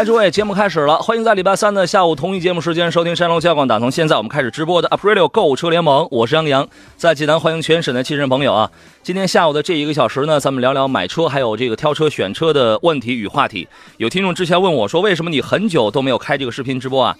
[0.00, 3.90] 来，诸位，节目开始了，欢迎在礼拜三的下午同一节目时间收听山东交广打通。
[3.90, 8.70] 现在我们开始直播的 Up Radio 购物车联盟，我是杨洋，在济南欢迎全省的汽车朋友啊。
[9.02, 13.68] 今天下午的这一个小时呢，咱们聊聊买车还有这个挑车选车的问题与话题。
[13.98, 17.14] 有听众之前问我说，为什么你很久都没有开这个视频直播啊？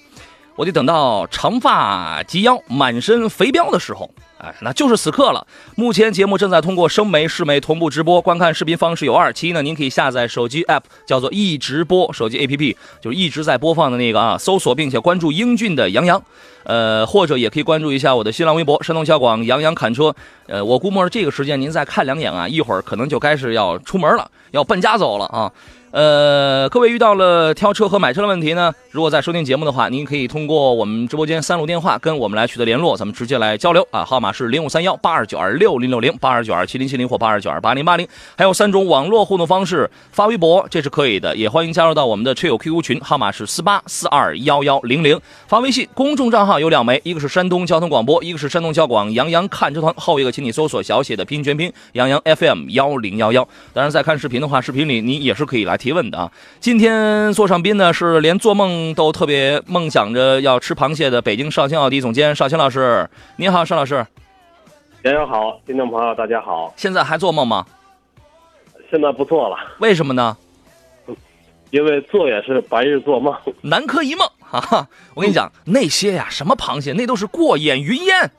[0.57, 4.11] 我得等到长发及腰、满身肥膘的时候，
[4.43, 5.47] 哎，那就是此刻了。
[5.75, 16.23] 目前节目正在通过声媒、视媒同步直播，观看视频方式有二：其一呢，您可以下载手机 app，叫做一直播手机 app，就是一直在播放的那个啊，搜索并且关注英俊的杨洋，
[16.65, 20.15] 呃，或者也可以关注一下我的新浪微博山东小广杨洋侃车。
[20.47, 25.53] 呃，我估摸着这个时间您再看两眼啊，一会儿可能就该是要出门了，要奔家走了啊。
[25.93, 53.43] 呃，各位遇到了挑车和买车的问题呢，如果在收听节目的话，您可以通过我们直播间三路电话跟我们来取得联络，咱们直接来交流啊，号码是零五三幺八二九二六零六零、八二九二七零七零或八二九二八零八零，还有三种网络互动方式，发微博这是可以的，也欢迎加入到我们的车友 QQ 群，号码是四八四二幺幺零零，发微信公众账号有两枚，一个是山东交通广播，一个是山东交广杨洋看车团，后一个请你搜索小写的拼音全拼杨洋 FM 幺零幺幺。
[53.73, 56.33] 当然，在看视频的话，视频里你也是可以来提问的啊。
[56.59, 64.07] 今天坐上宾呢是连做梦都特别梦想着要吃螃蟹的北京绍兴奥迪总监邵青老师，你好，邵老师，
[65.03, 67.67] 杨洋好，听众朋友大家好，现在还做梦吗？
[68.91, 70.37] 现在不做了，为什么呢？
[71.71, 73.33] 因为做也是白日做梦。
[73.61, 78.31] 南柯一梦哈哈，我跟你讲，那些呀，什么螃蟹，那都是过眼云烟，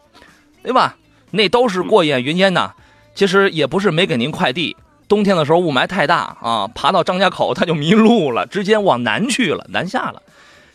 [0.61, 0.97] 对吧？
[1.31, 2.73] 那都是过眼云烟呐。
[3.16, 4.75] 其实也不是没给您快递，
[5.11, 10.22] 冬天的时候雾霾太大啊，爬到张家口他就迷路了，直接往南去了，南下了。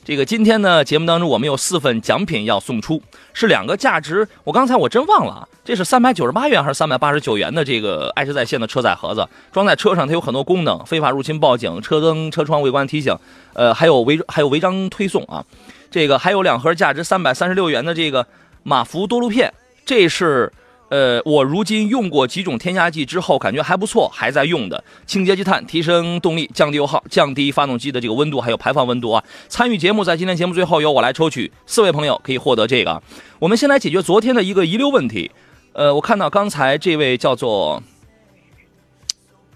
[0.04, 3.00] 这个今天呢，节目当中我们有四份奖品要送出，
[3.32, 13.16] 是两个价值，我刚才我真忘了啊，这是三百九十八元还是三百八十九元的这个爱车在线的车载盒子，装在车上，它有很多功能，非法入侵报警、车灯、车窗未关提醒，
[13.54, 15.42] 呃，还有违还有违章推送啊，
[15.90, 18.26] 这个还有两盒价值三百三十六元的这个
[18.64, 19.54] 马福多路片，
[19.86, 20.52] 这是。
[20.88, 29.24] 呃，我如今用过几种添加剂之后，感觉还不错，还在用的清洁积碳，提升动力，降低油耗，降低发动机的这个温度，还有排放温度啊。
[29.48, 33.02] 参与节目，在今天节目最后由我来抽取四位朋友可以获得这个。
[33.40, 35.30] 我们先来解决昨天的一个遗留问题。
[35.72, 37.82] 呃，我看到刚才这位叫做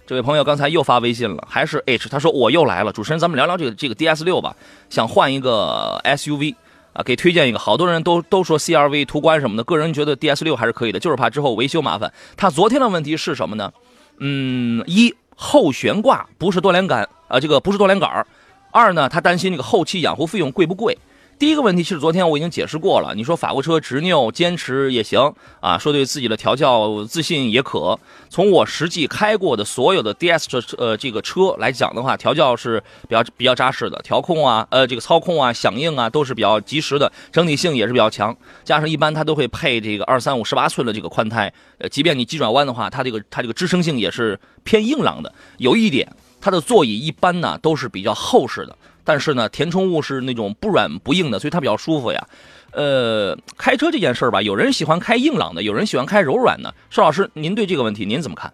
[0.05, 4.57] 这位朋友刚才又发微信了，还是 H，他说我又来了，主持人咱们聊聊这个这个 DS 六吧，
[4.89, 6.57] 想换一个 SUV。
[6.93, 12.13] 啊，给推荐一个，好多人都都说 CRV 途观什么的，个人觉得 DS 六还是可以的，就是怕之后维修麻烦。
[12.37, 13.73] 他昨天的问题是什么呢？
[14.19, 18.27] 嗯，一后悬挂不是多连杆啊，这个不是多连杆。
[18.73, 20.97] 二呢，他担心这个后期养护费用贵不贵？
[21.41, 23.15] 第一个问题，其实昨天我已经解释过了。
[23.15, 27.99] 你说法国车执拗坚持也行啊，说对自己的调教自信也可。
[28.29, 32.79] 从我实际开过的所有的 DS 车呃这个车来讲的话，调教是
[33.09, 38.37] 比较比较扎实的，调控啊呃这个操控啊响应啊都是比较及时的，整体性也是比较强。
[38.63, 45.33] 加上一般它都会配这个二三五十八寸的这个宽胎，呃，即便你急转弯的话，它这个它这个支撑性也是偏硬朗的。
[45.57, 46.07] 有一点，
[46.39, 48.77] 它的座椅一般呢都是比较厚实的。
[49.05, 52.27] 但是呢，填充物是那种不软不硬的，所以它比较舒服呀。
[52.73, 56.73] 呃，开车这件事儿吧，有人喜欢开硬朗的，有人喜欢开柔软的。
[56.89, 58.53] 邵老师，您对这个问题您怎么看？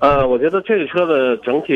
[0.00, 1.74] 呃，我觉得这个车的整体，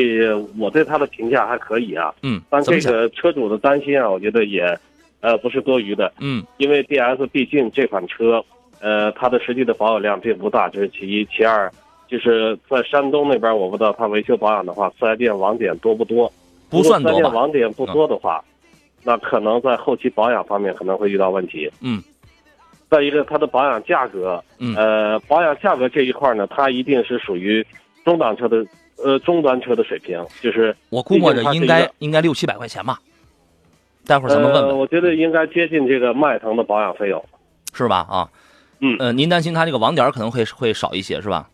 [0.57, 2.13] 我对它的评价还可以啊。
[2.23, 2.79] 嗯，但这？
[2.81, 4.77] 个车主的担心啊，我觉得也，
[5.21, 6.11] 呃，不是多余的。
[6.19, 8.43] 嗯因为 DS 毕竟这款车，
[8.79, 11.25] 呃，它的实际的保有量并不大，这是其一。
[11.25, 11.71] 其二，
[12.07, 16.31] 就是在山东那边，我不知道它维修保养的话，四 S 店网点多不多？
[16.77, 17.29] 不算多吧？
[17.29, 18.43] 网点不多的话，
[19.03, 21.71] 那可能在后期保养方面可能会遇到问题。
[21.81, 22.03] 嗯
[22.87, 27.65] 再一个，它的保养价格，嗯呃，保养价格这一块呢，它一定是属于
[28.05, 28.63] 中档车的，
[29.03, 32.99] 呃，中端车的水平，就是我估摸着应该应该六七百块钱吧。
[34.05, 37.21] 待会儿咱们问呃，问，我觉得应该接近这个迈腾的保养费用。
[37.73, 38.05] 是吧？
[38.07, 38.29] 啊，
[38.79, 41.49] 嗯呃，您担心它这个网点可能会会少一些，是吧？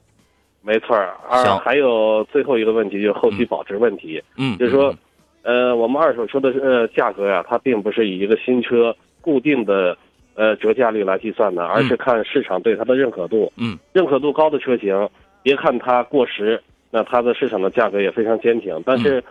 [0.62, 4.98] 没错儿，行还有最后一个问题就是后期保值问题，嗯，就是说嗯，
[5.44, 9.98] 呃，我们二手车的呃价格呀、它并不是以一个新车固定的
[10.36, 13.52] 呃折价率来计算的，而是看市场对它的认可度。
[13.58, 15.10] 嗯，认可度高的车型，
[15.42, 16.62] 别看它过时，
[16.92, 18.80] 那它的市场的价格也非常坚挺。
[18.86, 19.24] 但是，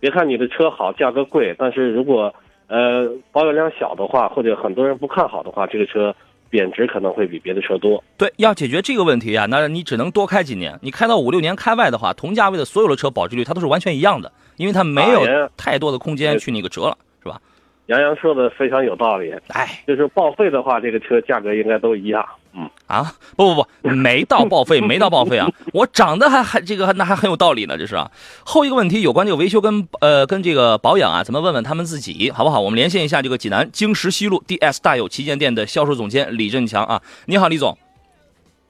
[0.00, 2.34] 别看你的车好，价格贵，但是如果
[2.68, 6.14] 呃保有量小的话，或者很多人不看好的话，这个车
[6.48, 8.02] 贬值可能会比别的车多。
[8.16, 10.78] 对，要解决这个问题啊，那你只能多开几年。
[10.80, 15.24] 你开到五六年开外的话，同价位的所有的车保值率它都是完全一样的，因为它没有
[15.56, 17.40] 太多的空间去那个折了，是吧？
[17.86, 22.22] 杨洋说的非常有道理，哎就是报废的话，这个车价格应该都一样。
[22.52, 25.48] 嗯，啊，不不不， 没到报废，没到报废啊！
[25.72, 28.10] 我长得还还这个那还很有道理呢，这是啊。
[28.44, 32.60] 后一个问题有关这个维修跟呃跟这个保养啊，咱们问问他们自己好不好？
[32.60, 37.78] 我们连线一下这个济南经石西路 DS 大有旗舰店的销售总监李振强啊，你好，李总，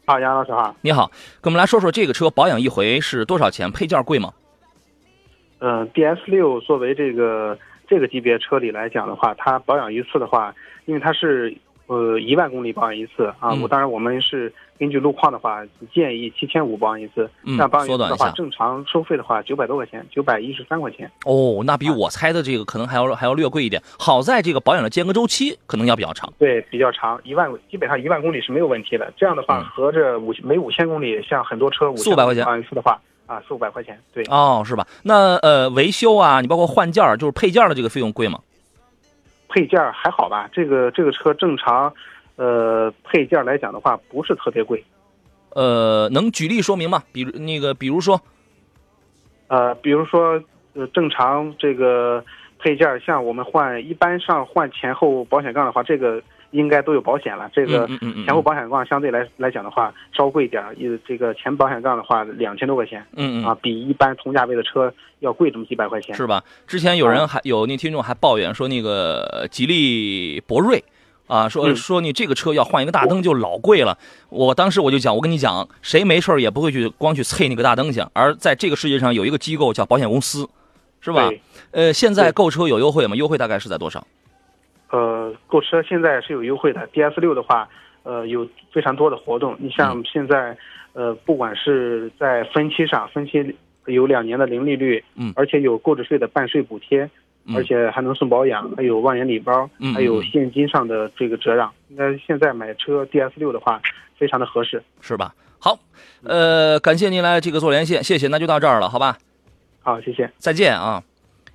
[0.07, 0.77] 好，杨老师好。
[0.83, 1.11] 你好，
[1.41, 3.73] 跟我们来说说这个车保养一回是多少钱？
[3.73, 4.33] 配件贵吗？
[5.61, 7.59] 嗯、d s 六作为这个
[7.89, 10.55] 这个级别车里来讲的话，它保养一次的话，
[10.87, 11.57] 因为它是
[11.87, 17.29] 呃一万公里保养一次啊，嗯我当然我们是根据路况的话，建议七千五保养一次。
[17.45, 21.11] 嗯那保养一次的话，正常收费的话九百多块钱，九百一十三块钱。
[21.25, 23.83] 哦，那比我猜的这个可能还要还要略贵一点。
[23.99, 26.33] 好在这个保养的间隔周期可能要比较长。
[26.39, 29.13] 对，比较长，一万基本上一万公里是没有问题的。
[29.17, 33.97] 这样的话，嗯合着五每五千公里，像很多车五400块钱保养一次的话啊，四五百块钱。
[34.13, 34.85] 对，哦，是吧？
[35.05, 38.41] 那呃维修啊，你包括换件儿，就是配件儿的这个费用贵吗？
[39.49, 40.51] 配件儿还好吧？
[40.53, 41.93] 这个这个车正常，
[42.37, 44.85] 呃，配件儿来讲的话，不是特别贵。
[45.51, 47.03] 呃，能举例说明吗？
[47.13, 48.21] 比如那个，比如说，
[49.47, 50.43] 呃，比如说，
[50.75, 52.23] 呃，正常这个
[52.59, 57.51] 配件儿，像我们换一般上换前后保险杠的话，这个应该都有保险了。
[57.55, 57.87] 这个
[58.25, 66.15] 前后保险杠相对来来讲的话，稍贵一点儿，呃，这个前保险杠的话两千多块钱嗯嗯啊，比一般同价位的车要贵这么几百块钱。
[66.15, 66.43] 是吧？
[66.67, 70.83] 之前有人还有那听众还抱怨说，那个呃吉利博瑞
[71.27, 73.99] 啊，说嗯说你这个车要换一个大灯就老贵了。
[74.31, 80.49] 我当时我就讲，我跟你讲，谁没事儿也不会去光去蹭那个大灯去，而在这个世界上有一个机构叫保险公司，
[81.01, 81.31] 是吧？
[81.73, 83.15] 呃，现在购车有优惠吗？
[83.15, 84.07] 优惠大概是在多少？
[84.91, 87.69] 呃，购车现在是有优惠的，DS 六的话，
[88.03, 89.57] 呃，有非常多的活动。
[89.59, 90.57] 你像现在，
[90.93, 93.55] 呃，不管是在分期上，分期
[93.87, 97.09] 有两年的零利率，嗯而且有购置税的半税补贴，
[97.45, 101.73] 嗯而且还能送保养，还有万元礼包，嗯还有嗯现金上的这个折让。
[101.89, 103.81] 应该现在买车 DS 六的话，
[104.17, 104.83] 非常的合适。
[105.01, 105.35] 是吧？
[105.59, 105.79] 好，
[106.23, 109.19] 呃，感谢您来这个做连线，谢谢，那就到这儿了，好吧？
[109.81, 110.31] 好，谢谢。
[110.39, 111.03] 再见啊！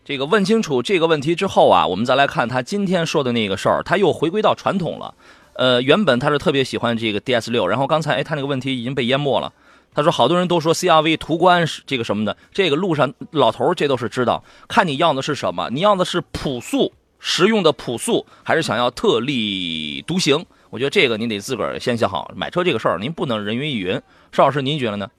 [0.05, 5.13] 这个问清楚这个问题之后啊，我们再来看他今天说的那个事儿，他又回归到传统了。
[5.53, 9.53] 呃，原本他是特别喜欢这个 DS 六，然后刚才哎，他那个问题已经被淹没了。
[9.95, 20.45] 他说好多人都说 CRV 途观是这个什么的，这个路上老头这都是知道，看你要的是什么，你要的是朴素实用的朴素，还是想要特立独行？
[20.69, 22.29] 我觉得这个您得自个儿先想好。
[22.35, 24.01] 买车这个事儿，您不能人云亦云。
[24.31, 25.09] 邵老师，您觉得呢？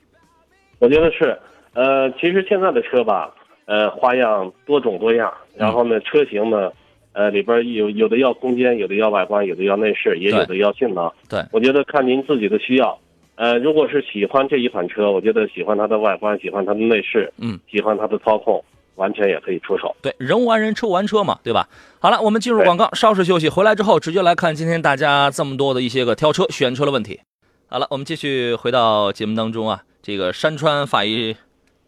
[0.80, 1.38] 我觉得是，
[1.72, 3.32] 呃，其实现在的车吧，
[3.66, 6.70] 呃，花样多种多样，然后呢，车型呢，
[7.12, 11.10] 呃，里边有有的要空间，有的要外观，有的要内饰，也有的要性能。
[11.28, 12.98] 对我觉得看您自己的需要。
[13.36, 18.62] 呃，如果是喜欢这一款车，我觉得喜欢它的外观，喜欢它的内饰，嗯，喜欢它的操控，
[18.96, 19.96] 完全也可以出手。
[20.02, 21.68] 对，人无完人，车无完车嘛，对吧？
[21.98, 27.18] 好了，我们进入广告，稍事休息，回来之后直接来看今天大家这么多的一些个挑车、选车的问题。
[27.66, 29.82] 好了，我们继续回到节目当中啊。
[30.00, 31.34] 这个山川法一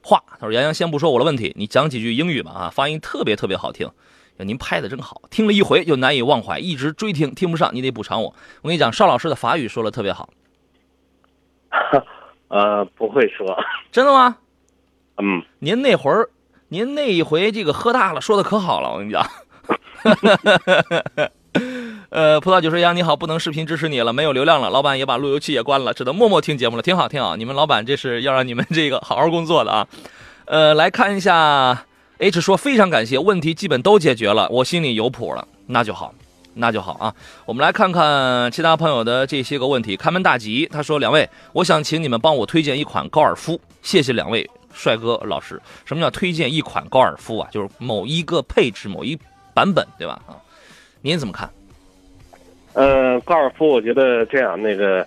[0.06, 3.90] 话，他说：“杨洋，先不说我的问题，你讲几句英语吧啊，发音特别特别好听。
[4.38, 8.32] 您拍的真好，听了一回就难以忘怀，一直追听，听不上你得补偿我。
[8.62, 10.28] 我跟你讲，邵老师的法语说的特别好，
[12.48, 13.58] 呃，不会说，
[13.90, 14.36] 真的吗？
[15.16, 16.30] 嗯，您那会儿，
[16.68, 19.26] 您那一回这个喝大了，说的可好了，我跟你讲。
[22.16, 27.36] 呃，葡萄酒说杨你好，不能视频支持你了，没有流量了，老板也把路由器也关了，只能默默听节目了，挺好挺好。
[27.36, 29.86] 你们老板这是要让你们这个好好工作的啊。
[30.46, 31.84] 呃，来看一下
[32.16, 36.14] ，H 说非常感谢，问题基本都解决了，我心里有谱了，那就好。
[36.54, 39.94] 那就好啊，我们来看看其他朋友的这些个问题。
[39.94, 45.60] 开门大吉，他说：“两位，我想请你们帮我推荐一款高尔夫，谢谢两位帅哥老师。
[45.84, 47.48] 什么叫推荐一款高尔夫啊？
[47.52, 49.18] 就是某一个配置、某一
[49.52, 50.18] 版本，对吧？
[50.26, 50.32] 啊，
[51.02, 51.50] 您怎么看？
[52.76, 55.06] 呃，高尔夫，我觉得这样，那个，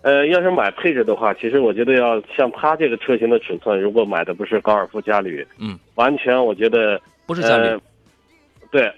[0.00, 7.80] 呃，要是买配置的话，其实我觉得要像它这个车型的尺寸，如果买的不是高尔夫嘉旅，嗯，完全我觉得不是嘉旅呃，
[8.70, 8.90] 对，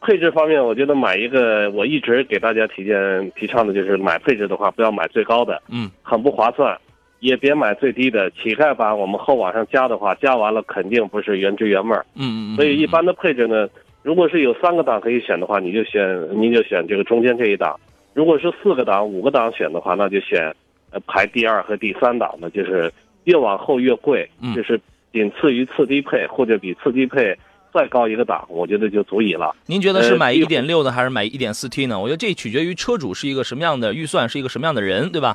[0.00, 6.74] 配置方面，我觉得买一个，我一直给大家提荐提倡的就是买配置的话，不要买最高的，嗯，很不划算，
[7.20, 8.30] 也别买最低的。
[8.30, 12.06] 乞丐版我们后往上加的话，加完了肯定不是原汁原味儿。
[12.14, 13.68] 嗯嗯嗯，所以一般的配置呢，
[14.04, 17.74] 如果是有三个档可以选的话，你就选你就选这个中间这一档；
[18.12, 20.54] 如果是四个档、五个档选的话，那就选
[20.90, 22.92] 呃排第二和第三档的，就是
[23.24, 24.78] 越往后越贵，嗯就是
[25.10, 27.34] 仅次于次低配或者比次低配
[27.72, 29.56] 再高一个档，我觉得就足以了。
[29.64, 31.98] 您觉得是买一点六的还是买一点四 T 呢？
[31.98, 35.34] 我觉得这取决于车主是一个什么样的预算，是一个什么样的人，对吧？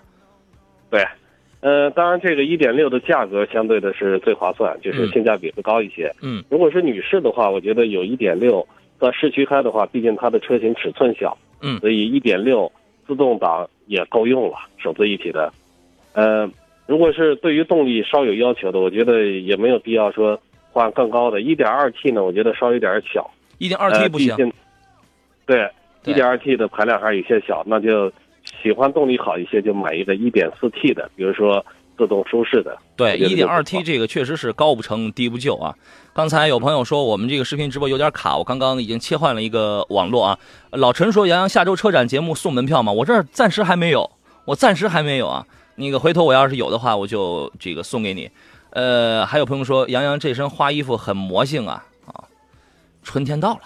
[0.92, 1.04] 对，
[1.62, 6.14] 呃，当然这个一点六的价格相对的是最划算，就是嗯性价比会高一些。
[6.22, 8.66] 嗯如果是女士的话，我觉得有一点六
[9.00, 12.72] 在市区开的话，毕竟它的车型尺寸小，嗯所以一点六
[13.06, 15.52] 自动挡也够用了，手自一体的。
[16.14, 16.50] 呃，
[16.88, 20.40] 如果是对于动力稍有要求的，我觉得也没有必要说
[20.72, 21.42] 换更高的。
[21.42, 24.52] 一点二 T 呢，我觉得稍有点小，一点二 T 不行。
[25.46, 25.68] 对
[26.06, 28.12] 一点二 T 的排量还是有些小，那就
[28.62, 31.66] 喜欢动力好一些，就买一个一点四 T 的，比如说
[31.98, 32.78] 自动舒适的。
[32.96, 35.74] 对，一点二 T 这个确实是高不成低不就啊。
[36.14, 40.40] 刚才有朋友说我们这个视频直播有点卡，我刚刚已经切换了一个网络啊。
[40.72, 42.92] 老陈说杨洋下周车展节目送门票吗？
[42.92, 44.10] 我这儿暂时还没有，
[44.46, 45.46] 我暂时还没有啊。
[45.76, 48.30] 那个回头我要是有的话，我就这个送给你。
[48.72, 52.26] 呃，还有朋友说杨洋这身花衣服很魔性啊啊，
[53.02, 53.62] 春天到了。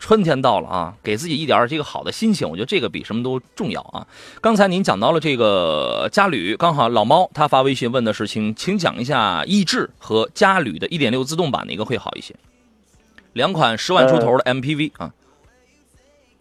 [0.00, 4.04] 春天到了啊，给自己一点儿这个好的心情，我觉得这个比什么都重要啊。
[4.40, 12.34] 刚才您讲到了这个嘉旅，刚好老猫他发微信问的是，请请讲一下逸致和嘉旅的1.6自动版哪个会好一些？
[13.34, 15.12] 两款十万出头的 MPV 啊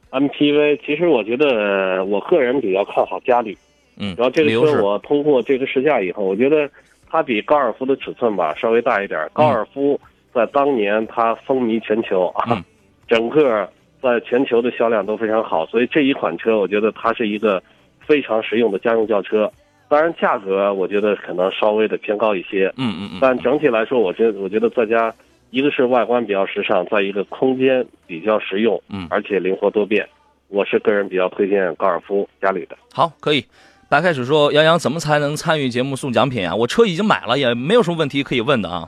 [0.10, 3.56] ，MPV，其实我觉得我个人比较看好嘉旅，
[3.98, 6.68] 嗯，然后这个车我通过这个试驾以后，我觉得
[7.12, 9.30] 它比高尔夫的尺寸吧稍微大一点。
[9.34, 10.00] 高尔夫
[10.34, 12.64] 在当年它风靡全球啊，嗯
[13.10, 13.68] 整个
[14.02, 17.62] 在全球的销量都非常好，所以这一款车我觉得它是一个
[18.06, 19.52] 非常实用的家用轿车。
[19.90, 25.12] 当然价格我觉得可能稍微的偏高一些，嗯嗯嗯，但整体来说，我觉得我觉得在家
[25.50, 30.08] 一个是外观比较时尚，再一个空间比较实用，嗯而且灵活多变。
[30.48, 32.78] 我是个人比较推荐高尔夫家里的。
[32.94, 33.44] 好，可以。
[33.90, 36.56] 白开始说杨洋怎么才能参与节目送奖品啊？
[36.56, 38.88] 我车已经买了，也没有什么问题可以问的啊。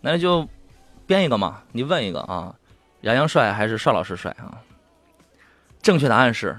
[0.00, 0.48] 那就
[1.06, 2.54] 编一个嘛，你问一个啊。
[3.06, 4.58] 杨洋帅还是邵老师帅啊？
[5.80, 6.58] 正确答案是，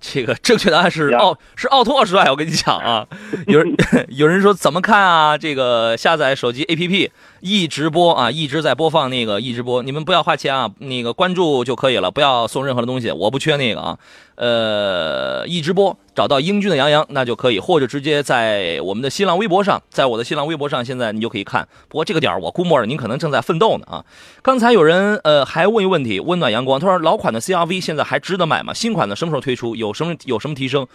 [0.00, 2.28] 这个正确答案是奥是奥拓帅。
[2.28, 3.06] 我跟你讲啊，
[3.46, 3.72] 有人
[4.10, 5.38] 有人说怎么看啊？
[5.38, 13.96] 这个下载手机 APP 一直播啊，一直在播放那个一直播，你们不要花钱啊，那个关注就可以了，不要送任何的东西，我不缺那个啊。
[14.40, 21.68] 呃，一直播找到英俊的杨洋那就可以，或者直接在我们的新浪微博上，在我的新浪微博上，现在你就可以看。
[21.88, 24.02] 不过这个点我估摸着您可能正在奋斗呢啊。
[24.40, 28.72] 刚才有人呃还问一问题，温暖阳光，他说老款的 CRV 现在还值得买吗？
[28.72, 29.76] 新款的什么时候推出？
[29.76, 30.86] 有什么有什么提升？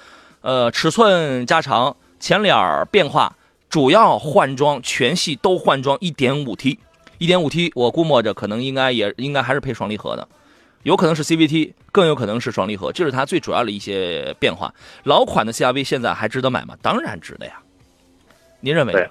[0.42, 2.56] 呃，尺寸加长，前脸
[2.92, 3.36] 变化，
[3.70, 6.80] 主要换装，全系都换装 1.5T。
[7.20, 10.28] 1.5T 我估摸着可能应该也应该还是配双离合的。
[10.86, 14.72] 有可能是 CVT，更有可能是双离合，这是它最主要的一些变化。
[15.04, 16.76] 老款的 CRV 现在还值得买吗？
[16.80, 17.54] 当然值得呀。
[18.60, 19.10] 您认为呢对？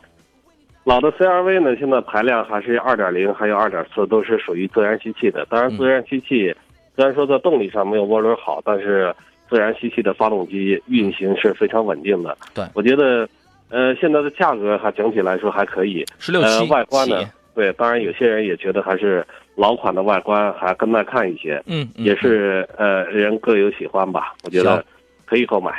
[0.84, 5.44] 老的 CRV 呢，现在排量还是二点零还有二点四都是属于自然吸气的。
[5.50, 6.54] 当然，嗯自然吸气
[6.94, 9.12] 虽然说在动力上没有涡轮好，但是
[9.50, 12.38] 自然吸气的发动机运行是非常稳定的。
[12.54, 13.28] 对我觉得，
[13.68, 16.04] 呃，现在的价格还整体来说还可以。
[16.20, 19.26] 十六呃七外观呢，对，当然有些人也觉得还是
[19.56, 24.34] 老款的外观还更耐看一些，嗯，嗯也是呃人各有喜欢吧。
[24.42, 24.84] 我觉得
[25.24, 25.72] 可以购买。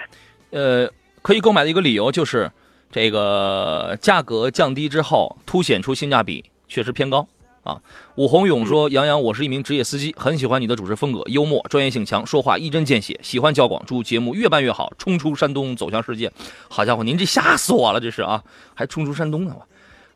[0.52, 0.90] 呃，
[1.22, 2.50] 可以购买的一个理由就是，
[2.92, 7.28] 这个价格降低之后，凸显出性价比确实偏高
[7.64, 7.82] 啊。
[8.16, 16.32] 武红勇说：“杨洋，我是一名职业司机，很喜欢你的主持风格，幽默，专业性强，说话一针见血，喜欢交广，祝节目越办越好，冲出山东，走向世界。”
[16.70, 18.42] 好家伙，您这吓死我了，这是啊，
[18.74, 19.68] 还冲出山东呢我。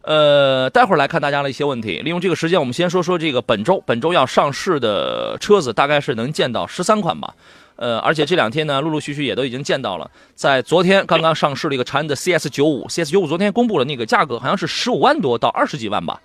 [0.01, 1.99] 呃，待会儿来看大家的一些问题。
[1.99, 7.35] 利用这个时间，我们先说说这个本周本周要上市的车子，大概是能见到十三款吧。
[7.75, 10.09] 呃，而且这两天呢，陆陆续续也都已经见到了。
[10.35, 16.21] 在昨天刚刚上市了一个长安的 CS 九五，CS 九五昨天公布了那个价格，好像是十五万多到二十几万吧。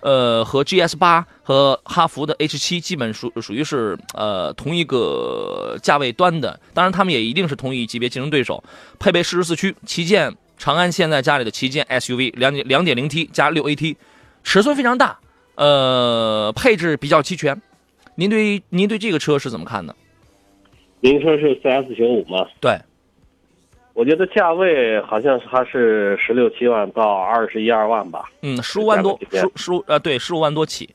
[0.00, 8.62] 呃，和 GS 八和哈弗的 H 七基本属属于是呃同一个价位端的，当然他们也一定是同一级别竞争对手。
[8.98, 13.96] 配备适时四驱，旗舰长安现在家里的旗舰 SUV 两点两点零 T 加六 AT，
[14.42, 15.18] 尺寸非常大，
[15.56, 17.60] 呃，配置比较齐全。
[18.14, 19.94] 您对您对这个车是怎么看的？
[21.00, 22.46] 您说是 CS 九五吗？
[22.58, 22.78] 对，
[23.92, 28.24] 我觉得价位好像是还是十六七万到二十一二万吧。
[28.40, 30.88] 嗯，十五万多，十十五呃，对，十五万多起。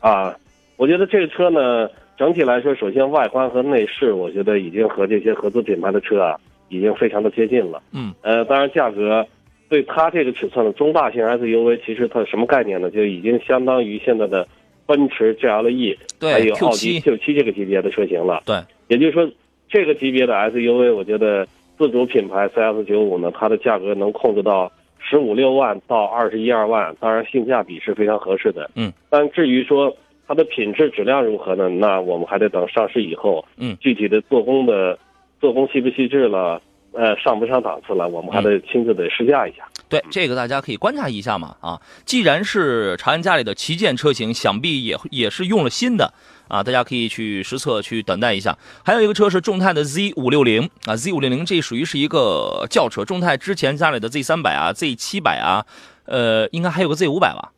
[0.00, 0.34] 啊，
[0.76, 7.82] 我觉得这个车呢，整体来说，首先外观和内饰，我觉得已经和这些合资品牌的车啊，已经非常的接近了。
[7.92, 9.26] 嗯，呃，当然价格
[9.68, 12.90] 对它这个尺寸的中大型 SUV，其实它什么概念呢？
[12.90, 14.48] 就已经相当于现在的
[14.86, 18.42] 奔驰 GLE 对还有奥迪 Q 7这个级别的车型了。
[18.46, 18.56] 对，
[18.88, 19.30] 也就是说，
[19.68, 21.46] 这个级别的 SUV，我觉得
[21.76, 28.70] 自主品牌 CS 九五呢，它的价格能控制到十五六万到二十一二万，当然性价比是非常合适的。
[28.74, 29.96] 嗯，但至于说
[30.26, 31.68] 它的品质质量如何呢？
[31.68, 34.98] 那我们还得等上市以后，嗯具体的做工的
[35.40, 36.60] 做工细不细致了，
[36.92, 39.66] 呃，上不上档次了，我们还得亲自得试驾一下。
[39.88, 41.80] 对，这个大家可以观察一下嘛啊。
[42.04, 46.12] 既然是长安家里的旗舰车型，想必也也是用了新的
[46.46, 48.56] 啊，大家可以去实测去等待一下。
[48.84, 55.66] 还有一个车是众泰的 Z 五六零啊，Z 五六零这属于是一个轿车，众泰之前家里的 Z 三百啊、Z 七百啊，
[56.04, 57.50] 呃，应该还有个 Z 五百吧。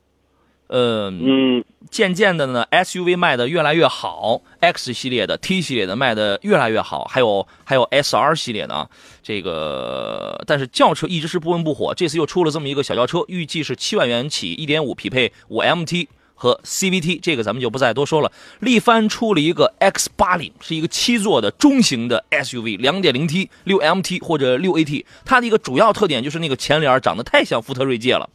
[0.73, 8.89] 呃，嗯，渐渐的呢，SUV 卖的越来越好，X 系列的、T 系列的卖的越来越好，还有还有 SR 系列的啊，
[9.23, 18.33] 这个但是轿车一直是不温不火，这次又出了这么一个小轿车，预计是七万元起，一点五匹配五 MT 和 CVT，这个咱们就不再多说了。
[18.61, 28.31] 力帆出了一个 X 八零，是一个七座的中型的 SUV，两点零 T、六 MT 或者六 AT，它的一个主要特点就是那个前脸长得太像福特锐界了，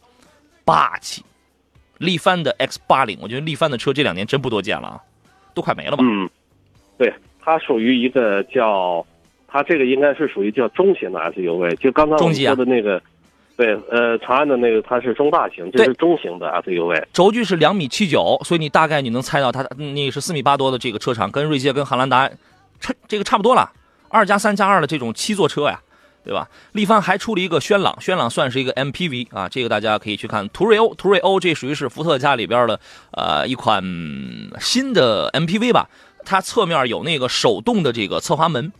[0.63, 1.23] 霸气。
[1.99, 5.01] 力帆的 X 八零，我觉得力帆的车这两年真不多见了啊，
[5.53, 6.03] 都快没了吧？
[6.03, 6.29] 嗯，
[6.97, 9.05] 对，它属于一个叫，
[9.47, 13.01] 它这个应该是属于叫中型的 SUV，就刚刚说的那个，
[13.55, 17.03] 对，呃，长安的那个它是中大型，这是中型的 SUV。
[17.13, 22.29] 轴距是两米七九，所以你大概你能猜到它嗯那个是四米八多的这个车长，跟锐界跟汉兰达
[22.79, 23.71] 差这个差不多了，
[24.09, 25.79] 二加三加二的这种七座车呀，
[26.27, 26.49] 对吧？
[26.73, 32.77] 力帆还出了一个轩朗，轩朗算是一个 MPV 啊，这个大家可以去看途锐欧，途锐欧这属于是福特家里边的
[33.11, 33.81] 呃一款
[34.59, 35.89] 新的 MPV 吧，
[36.25, 38.73] 它侧面有那个手动的这个侧滑门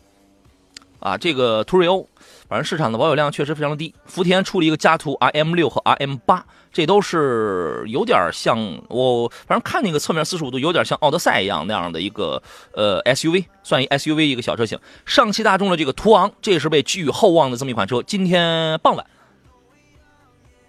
[0.99, 2.09] 啊，这个途锐欧。
[2.49, 3.93] 反正市场的保有量确实非常低。
[4.05, 8.57] 福田出了一个家途 RM 六和 RM 八，这都是有点像
[8.89, 12.41] 我，反正看那个侧面四十五度，有点像奥德赛一样那样的一个
[12.73, 14.77] 呃 SUV，算一 SUV 一个小车型。
[15.05, 18.03] 上汽大众的这个途昂，这也是被寄予厚望的这么一款车。
[18.03, 19.05] 今天傍晚，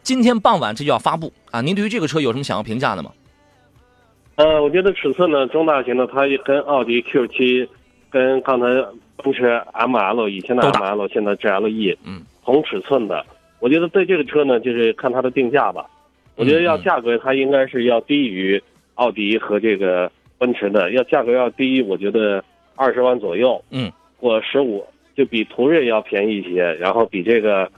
[0.02, 1.60] 今天傍晚这就要发布啊！
[1.60, 3.12] 您对于这个车有什么想要评价的吗？
[4.36, 7.68] 呃，我觉得尺寸呢，中大型的它也跟奥迪 Q 七，
[8.08, 8.66] 跟刚才
[9.16, 9.42] 奔驰
[9.74, 13.26] ML 以前的 ML，现在 GLE，嗯，同尺寸的。
[13.58, 15.84] 我觉得对这个车呢，就是看它的定价吧。
[16.38, 18.62] 我觉得要价格，它应该是要低于
[18.94, 22.42] 奥迪和这个奔驰的，要价格要低，我觉得
[22.76, 27.70] 二十万左右，嗯，或十五，就比途锐要便宜一些，然后比这个，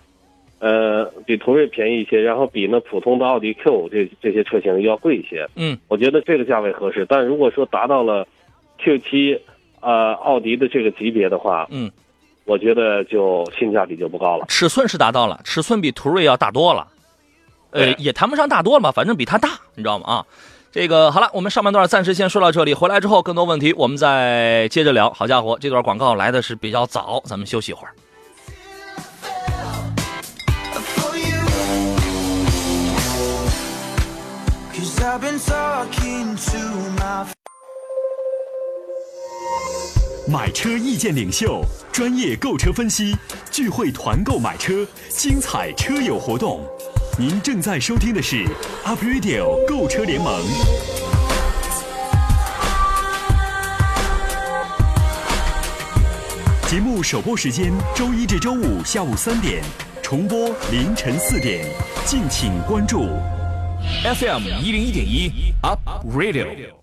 [0.58, 5.48] 呃，比途锐便宜一些，然后比那普通的奥迪 Q 五这这些车型要贵一些。
[5.56, 7.06] 嗯，我觉得这个价位合适。
[7.08, 8.28] 但如果说达到了
[8.78, 9.40] Q 七，
[9.80, 11.90] 呃，奥迪的这个级别的话，嗯，
[12.44, 14.44] 我觉得就性价比就不高了。
[14.48, 16.86] 尺寸是达到了，尺寸比途锐要大多了，
[17.72, 20.06] 呃，也谈不上大多了嘛，反正比它大，你知道吗？
[20.06, 20.26] 啊，
[20.72, 25.10] 这个好了，我们上半段暂时先说到这里，回来之后更多问题我们再接着聊。
[25.12, 27.94] 好家伙，这段广告来的是比较早，咱们休息一会儿。
[40.28, 43.16] 买车意见领袖，专业购车分析，
[43.50, 46.60] 聚会团购买车，精彩车友活动。
[47.18, 48.46] 您正在收听的是
[48.84, 50.42] Up Radio 购车联盟。
[56.66, 59.62] 节目首播时间周一至周五下午三点，
[60.02, 61.66] 重播凌晨四点，
[62.06, 63.06] 敬请关注。
[64.02, 65.80] FM 一零一点一 Up
[66.16, 66.79] Radio。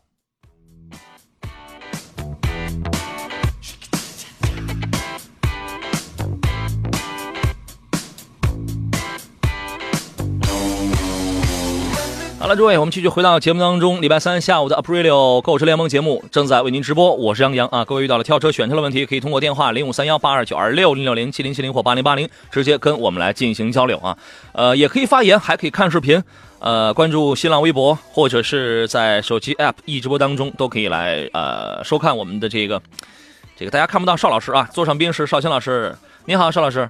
[12.48, 14.02] 好了，诸位，我们继续回到节目当中。
[14.02, 17.84] 礼拜三下午的 Aprilio 购车联盟节目正在为您直播，我是杨洋啊。
[17.84, 24.18] 各位遇到了跳车、选车的问题，可以通过电话零五三幺八二九二六零六零七零七零或八零八零直接跟我们来进行交流啊。
[24.54, 26.24] 呃，也可以发言，还可以看视频。
[26.60, 32.82] 呃，关注新浪微博或者是在手机 App 一直播当中都可以来呃收看我们的这个
[33.58, 35.94] 这个大家看不到邵老师啊，座上宾是邵青老师。
[36.24, 36.90] 你好，邵老师。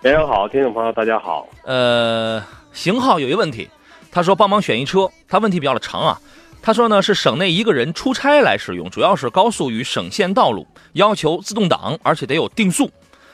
[0.00, 1.46] 大家好，听众朋友，大家好。
[1.64, 2.42] 呃，
[2.72, 3.68] 型号有一个问题，
[4.16, 6.18] 他说帮忙选一车，他问题比较的长啊。
[6.62, 12.90] 他说呢是省内一个人出差来使用，主要是高速与省县道路，要求自动挡，而且得有定速，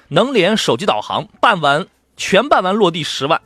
[0.09, 3.41] 能连手机导航，办完全办完落地十万，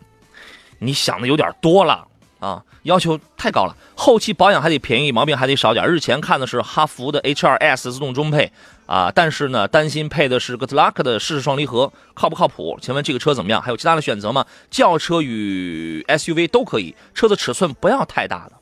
[0.78, 3.74] 你想的有点多了啊，要求太高了。
[3.96, 5.86] 后期保养还得便宜，毛病还得少点。
[5.86, 8.50] 日前看的是哈弗的 H2S 自动中配
[8.86, 12.78] 啊，但是呢担心配的是哥特拉克的湿式双离合，靠不靠谱？
[12.80, 13.60] 请问这个车怎么样？
[13.62, 14.44] 还有其他的选择吗？
[14.70, 18.52] 轿车与 SUV 都可以，车子尺寸不要太大的。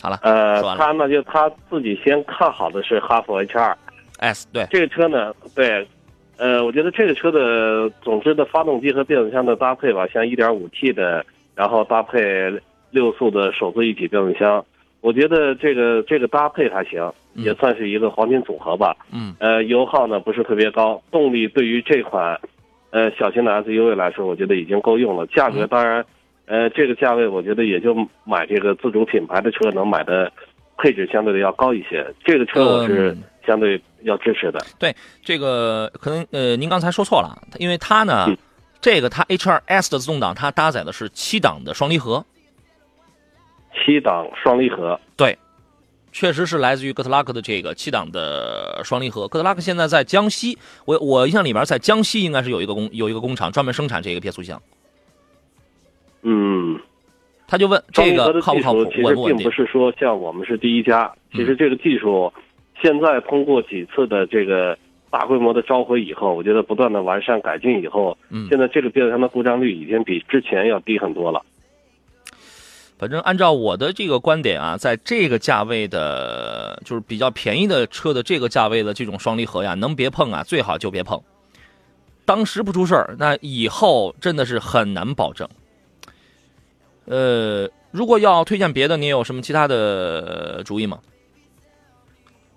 [0.00, 3.74] 好了，呃他呢就他自己先看好的是哈弗 H 2
[4.18, 5.86] S 对，这个车呢，对，
[6.36, 11.24] 呃，我觉得这个车的总之的发动机和变速箱的搭配吧，像 1.5T 的，
[11.62, 12.20] 然后搭配
[12.90, 14.64] 六速的手自一体变速箱，
[15.00, 17.00] 我觉得这个这个搭配还行，
[17.36, 18.96] 嗯也算是一个黄金组合吧。
[19.12, 22.36] 嗯，呃，油耗呢不是特别高，动力对于这款
[22.90, 25.24] 呃小型的 SUV 来说，我觉得已经够用了。
[25.28, 26.04] 价格嗯当然，
[26.46, 27.94] 呃，这个价位我觉得也就
[28.24, 30.32] 买这个自主品牌的车能买的
[30.78, 32.04] 配置相对的要高一些。
[32.24, 34.58] 这个车我是嗯相对要支持的。
[34.80, 38.36] 对，这个可能呃，您刚才说错了，因为它呢，嗯
[38.82, 42.26] 这个它 H2S 的自动挡，它搭载的是七档的双离合，
[43.72, 45.38] 七档双离合，对，
[46.10, 49.28] 确实是来自于哥特拉克的这个七档的双离合。
[49.28, 54.60] 哥特拉克现在在江西，我我印象里面在江西应该是有一个工有一个工厂专门生产这个变速箱。
[56.22, 56.78] 嗯，
[57.46, 59.50] 他就问这个靠不靠谱技术，其稳不稳定实并不？
[59.50, 62.32] 是说像我们是第一家，其实这个技术
[62.82, 64.76] 现在通过几次的这个
[65.12, 71.42] 大规模的召回以后，我觉得不断的完善改进以后，嗯现在这个变速箱的故障率已经比之前要低很多了。
[72.98, 81.20] 反正按照我的这个观点啊，在这个价位的，就是比较便宜的车的这个价位的这种双离合呀，能别碰啊，最好就别碰。
[82.24, 85.46] 当时不出事儿，那以后真的是很难保证。
[87.04, 91.00] 呃，如果要推荐别的，你有什么其他的呃主意吗？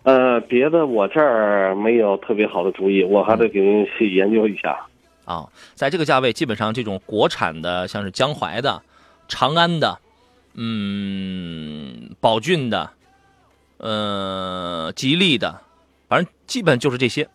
[0.06, 4.86] 呃，别的我这儿没有特别好的主意，我还得给您去研究一下。
[5.26, 8.84] 啊，在这个价位，基本上这种国产的，像是江淮的、
[9.28, 9.98] 长安的，
[10.54, 12.91] 嗯，宝骏的，
[13.78, 15.60] 呃，吉利的，
[16.08, 17.28] 反正基本就是这些，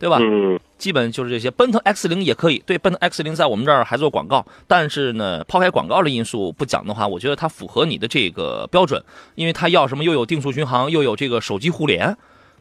[0.00, 0.18] 对吧？
[0.20, 1.48] 嗯，基本就是这些。
[1.52, 9.00] 奔腾 X 零也可以，对，奔腾 X 零在我们这儿还做广告，但是呢，抛开广告的因素不讲的话，我觉得它符合你的这个标准，
[9.36, 12.16] 因为它要什么又有定速巡航，又有这个手机互联，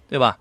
[0.08, 0.38] 对吧？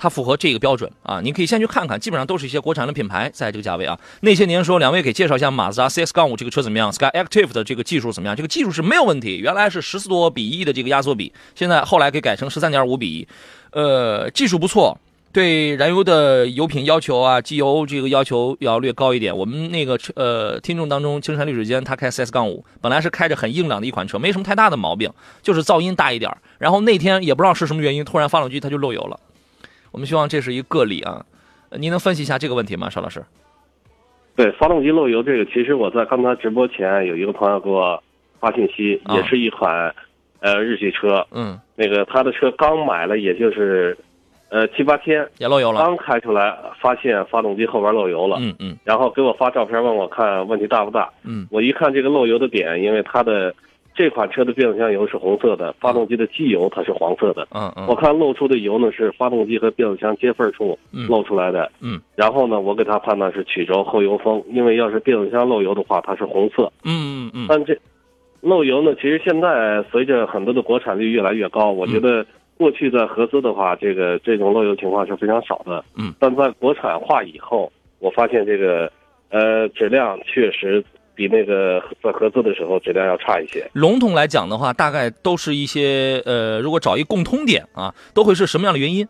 [0.00, 3.98] 它符合这个标准啊，您可以先去看看，基本上都是一些国产的品牌，在这个价位啊。
[4.20, 8.36] 那些年说，两位给介绍一下马自达 CS 杠五这个车怎么样？Sky Active 的这个技术怎么样？
[8.36, 13.28] 这个技术是没有问题，原来是十四多比一的这个压缩比，现在后来给改成十三点五比一，
[13.72, 14.96] 呃，技术不错，
[15.38, 19.36] 对燃油的油品要求啊，机油这个要求要略高一点。
[19.36, 25.08] 我们那个车呃听众当中，青山绿水间他开 CS 杠五，本来是开着很硬朗的一款车，没什么太大的毛病，
[25.40, 26.28] 就是噪音大一点。
[26.58, 29.20] 然后那天也不知道是什么原因，突然发动机它就漏油了。
[29.92, 31.24] 我们希望这是一个例啊，
[31.68, 33.24] 呃您能分析一下这个问题吗，邵老师？
[34.34, 38.02] 对，发动机漏油这个，其实我在刚才直播前有一个朋友给我
[38.40, 39.94] 发信息，啊也是一款
[40.40, 43.96] 呃日系车，嗯，那个他的车刚买了，也就是
[44.50, 45.80] 呃七八天，也漏油了。
[45.82, 51.10] 刚开出来发现发动机后边漏油了，嗯嗯然后给我发照片问我看问题大不大。
[51.24, 53.54] 嗯我一看这个漏油的点，因为它的
[53.94, 57.46] 这款车的变速箱油是红色的，发动机的机油它是黄色的。
[57.50, 61.70] 嗯嗯我看漏出的油呢是发动机和变速箱接缝处嗯漏出来的。
[61.80, 66.72] 嗯然后呢，我给他判断是曲轴后油封，因为要是变速箱漏油的话，它是红色。
[66.84, 67.76] 嗯嗯嗯但这
[68.40, 72.24] 漏油呢，其实现在随着很多的国产率越来越高，我觉得
[72.58, 75.82] 过去在合资的话，这个这种漏油情况是非常少的。
[75.96, 78.92] 嗯，但在国产化以后，我发现这个
[79.30, 83.66] 呃质量确实比那个在合资的时候质量要差一些。
[83.72, 89.06] 笼统来讲的话，大概都是一些呃，如果找一共通点啊，都会是什么样的原因？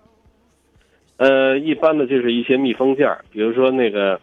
[1.16, 4.20] 呃，一般的就是一些密封件儿，比如说那个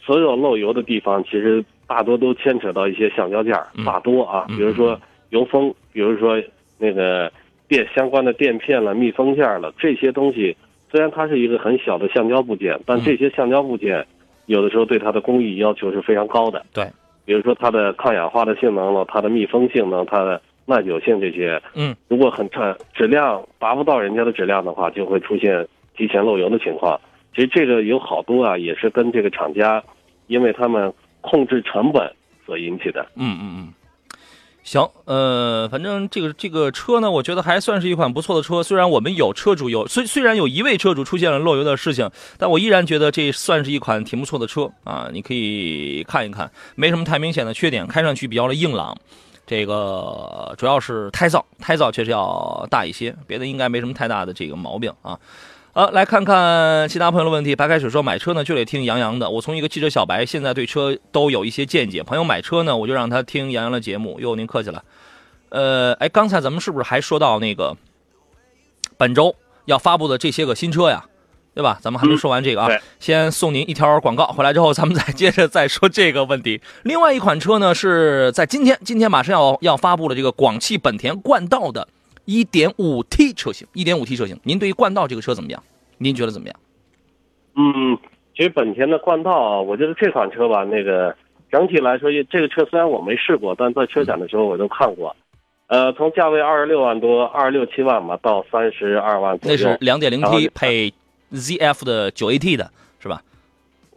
[0.00, 6.42] 所有漏油的地方，其实大多都牵扯到一些橡胶件儿，嗯大多啊，嗯比如说油封，比如说
[6.78, 7.30] 那个
[7.68, 10.56] 电相关的垫片了、密封件了，这些东西
[10.90, 14.06] 虽然它是一个很小的橡胶部件，但嗯这些橡胶部件
[14.46, 16.64] 有的时候对它的工艺要求是非常高的。
[16.72, 16.86] 对，
[17.24, 27.00] 比如说它的抗氧化的性能了，它的密封性能，它的耐久性这些，嗯，如果很差，质量达不到人家的质量的话，就会出现提前漏油的情况。
[27.34, 29.82] 其实这个有好多啊，也是跟这个厂家，
[30.28, 32.10] 因为他们控制成本
[32.46, 33.06] 所引起的。
[33.16, 33.74] 嗯嗯嗯，
[34.66, 38.64] 行，呃，反正这个这个车呢，我觉得还算是一款不错的车。
[38.64, 45.08] 虽然我们有车主有虽虽然有一位车主出现了漏油的事情，但我依然觉得这算是一款挺不错的车啊。
[45.12, 48.92] 你可以看一看，没什么太明显的缺点，开上去比较的硬朗。
[49.46, 55.16] 这个主要是胎噪，胎噪确实要大一些，别的应该没什么太大的这个毛病啊。
[55.76, 57.54] 好，来看看其他朋友的问题。
[57.54, 59.28] 白开水说买车呢就得听杨洋的。
[59.28, 62.02] 我从一个汽车小白，现在对车都有一些见解。
[62.02, 64.18] 朋友买车呢，我就让他听杨洋的节目。
[64.18, 64.82] 哟，您客气了。
[65.50, 67.76] 呃，哎，刚才咱们是不是还说到那个
[68.96, 69.36] 本周
[69.66, 71.04] 要发布的这些个新车呀？
[71.54, 71.78] 对吧？
[71.82, 76.62] 咱们还没说完这个啊，对先送您一条广告，回来之后咱们再接着再说这个问题。
[76.84, 81.86] 另外一款车呢是在今天，今天马上要要发布的这个广汽本田冠道的
[82.26, 85.62] 1.5T 车型，1.5T 车型，您对于冠道这个车怎么样？
[85.98, 86.56] 您觉得怎么样？
[87.54, 87.96] 嗯，
[88.36, 91.14] 其实本田的冠道啊，我觉得这款车吧，那个
[91.50, 95.14] 整体来说，这个车虽然我没试过，但在车展的时候我都看过。
[95.68, 100.92] 呃，从价位二十六万多、二十六七万吧，到三十二万左右，那是两点零 T 配
[101.32, 103.22] ZF 的九 AT 的是吧？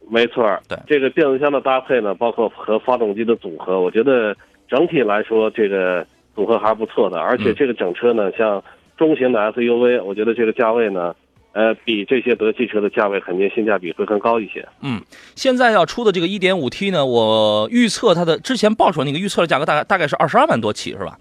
[0.09, 0.59] 没错。
[0.67, 4.35] 对这个变速箱的搭配呢，包括和发动机的组合，我觉得
[4.67, 7.19] 整体来说这个组合还是不错的。
[7.19, 8.63] 而且嗯这个整车呢，像
[8.97, 11.15] 中型的 SUV，我觉得这个价位呢，
[11.53, 14.67] 呃，比这些德系车的价位肯定性价比会更高一些。
[14.81, 15.01] 嗯
[15.35, 21.17] 现在要出的这个 1.5T 呢，我预测它的之前报出来那个预测的价格大概大概是二十二万多起是吧？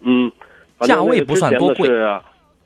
[0.00, 0.30] 嗯，
[0.80, 1.88] 价位不算多贵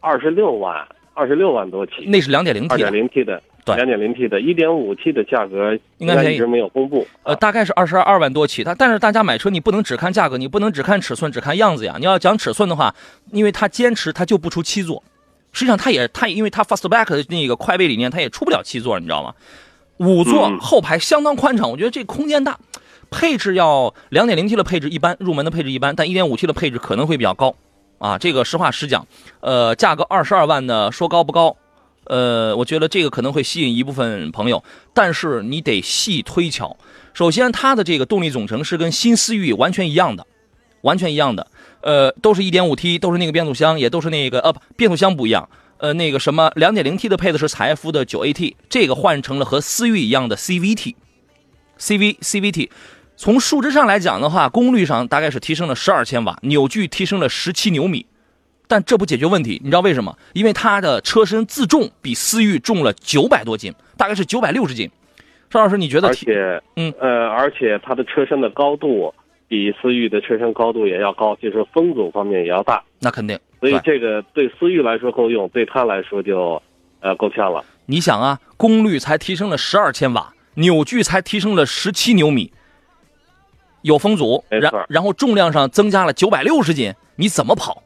[0.00, 2.06] 二十六万，二十六万多起。
[2.06, 3.42] 那是两点零二 T 的点，零 T 的，
[3.74, 7.06] 对两点零 T 的，一点五 T 的价格应该一直没有公布。
[7.24, 8.62] 呃，啊大概是二十二万多起。
[8.62, 11.96] 它但是大家买车你不能只看价格，你不能只看尺寸，只看样子呀。
[11.98, 12.94] 你要讲尺寸的话，
[13.32, 15.02] 因为它坚持它就不出七座，
[15.52, 19.34] 实际上它也它因为它 Fastback 的那个快背理念，它也出不了七座，你知道吗？
[19.98, 22.58] 五座嗯后排相当宽敞，我觉得这空间大。
[23.08, 27.54] 配置要两点零 T 的配置一般，入门的配置一般，但一点五 T 的配置可能会比较高
[27.98, 28.18] 啊。
[28.18, 29.06] 这个实话实讲，
[29.40, 31.56] 呃，价格二十二万呢，说高不高，
[32.08, 34.62] 呃，我觉得这个可能会吸引一部分朋友，
[34.94, 36.76] 但是你得细推敲。
[37.12, 40.26] 首先，它的这个动力总成是跟新思域完全一样的，
[40.82, 41.46] 完全一样的，
[41.80, 52.68] 呃，都是一点五 T，都是那个变速箱，也都是那个呃，不变速箱不一样，呃，那个什么两点零 T 的配的是采埃孚的九 AT，这个换成了和思域一样的 CVT，CV CVT。
[53.18, 58.04] 从数值上来讲的话，功率上大概是提升了十二千瓦，扭矩提升了十七牛米，
[58.68, 60.16] 但这不解决问题，你知道为什么？
[60.32, 64.90] 因为它的车身自重比思域重了九百多斤，大概是九百六十斤。
[65.50, 66.08] 邵老师，你觉得？
[66.08, 69.14] 而且，嗯呃，而且它的车身的高度
[69.46, 73.38] 比思域的车身高度也要高，就是风阻方面也要大，那肯定。
[73.60, 76.60] 所以这个对思域来说够用，对它来说就，
[77.00, 77.64] 呃，够呛了。
[77.86, 82.52] 你想啊，功率才提升了十二千瓦，扭矩才提升了十七牛米，
[83.82, 87.84] 有风阻，然然后重量上增加了九百六十斤，你怎么跑？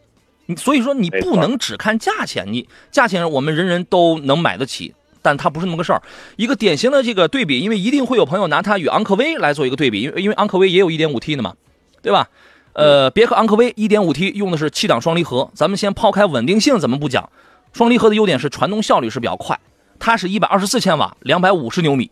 [0.51, 6.03] 你所以说你不能只看价钱，你价钱我们人人都能买得起，但它不是那么个事儿。
[6.35, 11.55] 一个典型的这个对比，因为一定会有朋友拿它与昂科威来做一个对比，因为因为昂科威也有一点五 T 的嘛，
[12.03, 12.29] 对吧？
[12.73, 17.31] 呃，别克昂科威一点五 T 用的是七档双离合，咱们先抛开稳定性怎么不讲，
[17.73, 19.57] 双离合的优点是传动效率是比较快，
[20.01, 22.11] 它是一百二十四千瓦，两百五十牛米。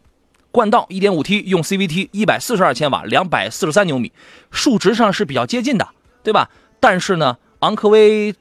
[0.50, 4.12] 冠道一点五 T 用 CVT 一百四十二千瓦，两百四十三牛米，
[4.50, 5.88] 数值上是比较接近的，
[6.22, 6.48] 对吧？
[6.80, 8.34] 但是呢，昂科威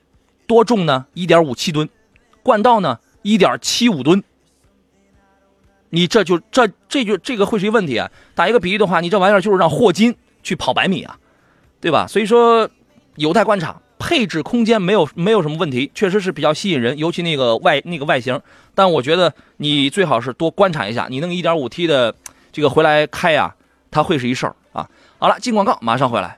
[0.46, 1.06] 多重呢？
[1.14, 1.90] 一点五七吨，
[2.44, 4.24] 冠道呢一点七五吨。
[5.90, 8.12] 你这就这这就这个会是一个问题啊！
[8.36, 11.18] 打一个比喻的话，你这玩意儿就是让霍金去跑百米啊，
[11.80, 12.06] 对吧？
[12.08, 12.70] 所以说
[13.16, 13.82] 有待观察。
[14.00, 18.40] 配置空间没有没有什么问题，确实是比较吸引人，尤其那个外那个外形。
[18.76, 22.14] 但我觉得你最好是多观察一下，你弄个 1.5T 的
[22.52, 23.56] 这个回来开呀、
[23.90, 24.88] 它会是一事儿啊。
[25.18, 26.38] 好了，进广告，马上回来。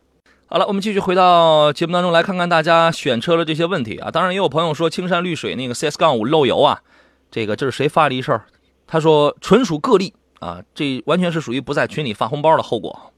[0.52, 4.10] 好了，我们继续回到节目当中来看看大家选车的这些问题啊。
[4.10, 6.82] 当然也有朋友说青山绿水那个 CS 杠五漏油啊，
[7.30, 8.46] 这个这是谁发的一事儿？
[8.88, 13.14] 他说纯属个例啊，这完全是属于不在群里发红包的后果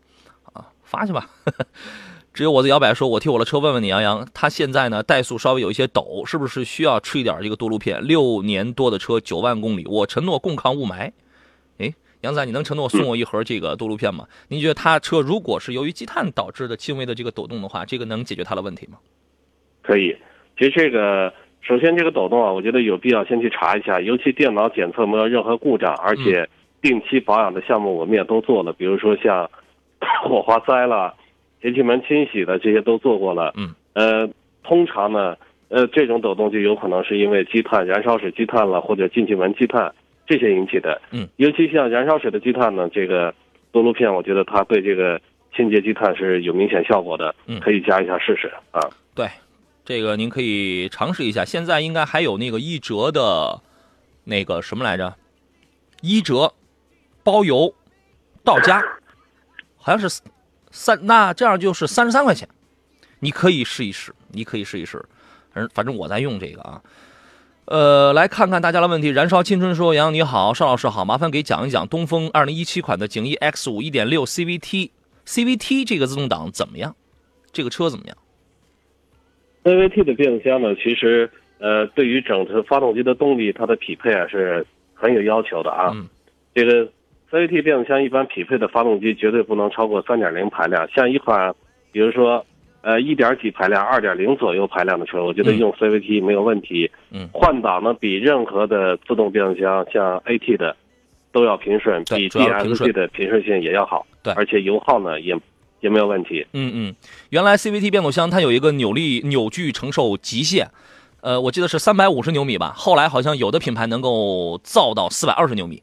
[0.51, 1.29] 啊，发去吧。
[2.33, 8.05] 只有我的摇摆说，我替我的车问问你，杨洋，他现在呢怠速稍微有一些抖，是不是需要吃一点这个多氯片？
[8.05, 11.09] 六年多的车，九万公里，我承诺共抗雾霾。
[12.21, 14.27] 哎，杨仔，你能承诺送我一盒这个多氯片吗？
[14.47, 18.97] 您觉得他车如果是由于积碳导致的轻微的这个抖动的话，这个能解决他的问题吗？
[19.81, 20.15] 可以。
[20.57, 26.47] 其实这个，首先这个抖动啊，我觉得有必要先去查一下，尤其电脑检测没有任何故障，而且
[26.81, 29.49] 定期保养的项目我们也都做了，比如说像
[30.23, 31.15] 火花塞了、
[31.61, 33.53] 节气门清洗的这些都做过了。
[33.57, 33.73] 嗯。
[33.93, 34.29] 呃，
[34.63, 35.35] 通常呢，
[35.69, 39.91] 呃，这种抖动就有可能是因为积碳、燃烧室积碳了，或者进气门积碳
[40.25, 41.01] 这些引起的。
[41.11, 41.27] 嗯。
[41.37, 43.33] 尤其像燃烧水的积碳呢，这个
[43.71, 45.21] 多氯片，我觉得它对这个
[45.55, 47.33] 清洁积碳是有明显效果的。
[47.47, 48.81] 嗯可以加一下试试啊。
[49.13, 49.27] 对，
[49.83, 51.43] 这个您可以尝试一下。
[51.43, 53.61] 现在应该还有那个一折的，
[54.23, 55.15] 那个什么来着？
[56.01, 56.53] 一折
[57.23, 57.73] 包邮
[58.43, 58.81] 到家，
[59.77, 60.21] 好像是
[60.71, 62.47] 三，那这样就是三十三块钱。
[63.19, 64.97] 你可以试一试，你可以试一试。
[65.53, 66.81] 反正反正我在用这个啊。
[67.65, 69.09] 呃，来看看大家的问题。
[69.09, 76.95] 燃烧青春说：“杨你好，邵老师好，麻烦给讲一讲东风二零一七款的景逸 X 五一点六 CVT，CVT 这个自动挡怎么样？
[77.53, 78.17] 这个车怎么样
[79.63, 85.91] ？CVT 的变速箱呢，其实呃，对于整车发动机的动力，它的匹配啊是很有要求的啊。
[85.93, 86.07] 嗯
[86.53, 86.85] 这个
[87.31, 91.55] CVT 变速箱一般匹配的发动机绝对不能超过三点零排量，像一款
[91.93, 92.45] 比如说
[92.81, 96.89] 呃一点几排量、二点零左右排量的车，我觉得嗯用 CVT 没有问题。
[97.11, 100.75] 嗯换挡呢比任何的自动变速箱像 AT 的
[101.31, 104.05] 都要平顺，比 DSG 的平顺性也要好。
[104.23, 105.35] 对而且油耗呢也
[105.79, 106.45] 也没有问题。
[106.53, 106.95] 嗯嗯，
[107.29, 110.67] 原来 CVT 变速箱它有一个扭力扭矩承受极限，
[111.21, 112.73] 呃，我记得是三百五十牛米吧。
[112.75, 115.81] 后来好像有的品牌能够造到四百二十牛米。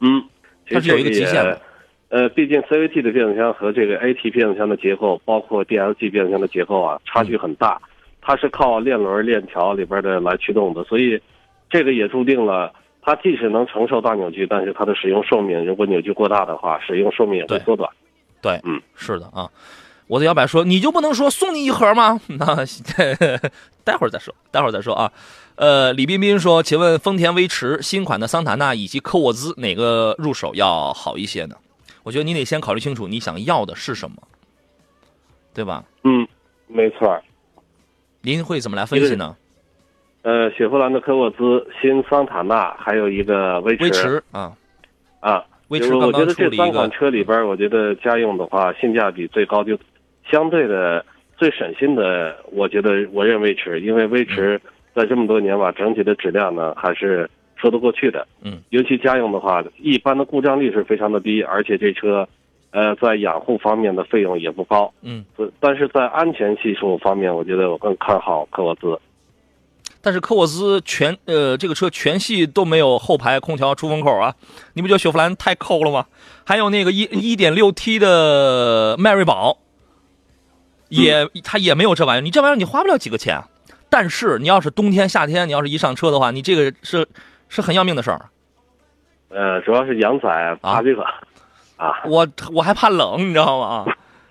[0.00, 0.22] 嗯，
[0.68, 1.60] 它是有一个极限的。
[2.10, 7.80] 呃，毕竟 CVT 的变速箱和这个 AT 变速箱的结构，包括 DSG 变速箱的结构啊，差距很大。
[8.20, 11.20] 它是靠链轮、链条里边的来驱动的，所以
[11.70, 17.90] 这个也注定了它即使能承受大扭矩，但是它的使用寿命如果扭矩过大的话，使用寿命也会缩短。
[18.40, 19.48] 对，嗯，是的啊。
[20.06, 22.18] 我的摇摆说，你就不能说送你一盒吗？
[22.38, 22.46] 那
[23.84, 25.12] 待会儿再说，待会儿再说啊。
[25.56, 31.56] 呃，李彬彬说，请问丰田威驰新款的桑塔纳以及科沃兹哪个入手要好一些呢？
[32.08, 34.16] 我觉得你得先考虑清楚你想要的是什么，
[35.52, 35.84] 对吧？
[36.04, 36.26] 嗯，
[36.66, 37.22] 没错儿。
[38.22, 39.36] 您会怎么来分析呢？
[40.22, 44.56] 呃，雪佛兰的科沃兹、新桑塔纳，还有一个威驰威驰啊，
[45.20, 49.78] 啊，威驰就是我觉得这三款，车里边，我觉得家用的话，性价比最高，就
[50.30, 51.04] 相对的
[51.36, 54.58] 最省心的，我觉得我认威驰，因为威驰
[54.94, 57.28] 在这么多年吧，整体的质量呢还是
[57.60, 58.26] 说得过去的。
[58.40, 62.26] 嗯，尤其家用的话，一般的故障率是非常的低，而且这车，
[62.70, 64.92] 呃，在养护方面的费用也不高。
[65.02, 68.98] 嗯，所但是在安全系数方面，我觉得我更看好科沃兹。
[70.00, 74.32] 但是科沃兹全呃这个车全系都没有后排空调出风口啊，
[74.74, 76.06] 你不觉得雪佛兰太抠了吗？
[76.44, 79.58] 还有那个一 一点六 T 的迈锐宝，
[80.88, 83.48] 也、它也没有这玩意儿，你这玩意儿你花不了几个钱啊。
[83.90, 87.06] 但是你要是冬天夏天，你要是一上车的话，你这个是
[87.48, 88.28] 是很要命的事儿。
[89.30, 91.02] 呃，主要是羊仔怕热，
[91.76, 93.84] 啊，我我还怕冷，你知道吗？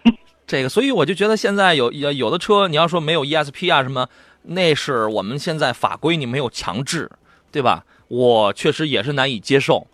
[0.47, 4.07] 这个，所以我就觉得现在有有有的车，你要说没有 ESP 啊什么，
[4.43, 7.11] 那是我们现在法规你没有强制，
[7.51, 7.83] 对吧？
[8.07, 9.85] 我确实也是难以接受。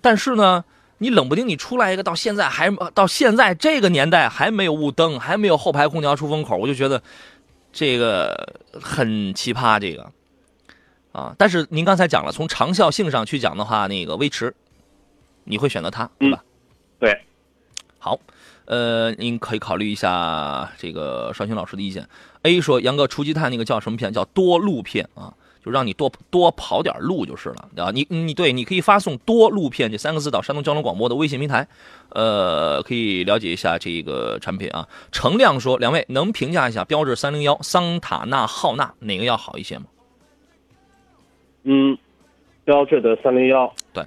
[0.00, 0.64] 但是呢，
[0.98, 7.02] 你冷不丁你出来一个，到现在还到现在这个年代还没有雾灯，还没有后排空调出风口，我就觉得
[7.72, 9.80] 这个很奇葩。
[9.80, 10.06] 这个
[11.18, 14.54] 啊，但是您刚才讲了，从长效性上去讲的话，那个威驰，
[15.42, 16.44] 你会选择它，对吧？
[17.00, 17.20] 对，
[17.98, 18.16] 好，
[18.66, 22.08] 呃，您可以考虑一下这个双星老师的意见。
[22.42, 24.12] A 说杨哥除积碳那个叫什么片？
[24.12, 27.90] 叫多路片啊，就让你多多跑点路就是了啊。
[27.90, 31.66] 你你对，你可以发送“多路片”这三个字到山东交通广播的微信平台，
[32.10, 34.86] 呃，可以了解一下这个产品啊。
[35.10, 39.86] 程亮说，两位能评价一下标致三零幺、桑塔纳、浩纳哪个要好一些吗？
[41.70, 41.96] 嗯，
[42.64, 44.02] 标致的三零幺，对，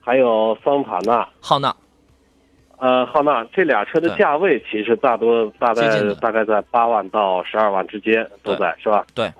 [0.00, 1.74] 还有桑塔纳，浩纳
[2.78, 9.04] 呃，浩纳这俩车的价位其实大多大概大概在八万到十二万之间都在，是吧？
[9.14, 9.30] 对。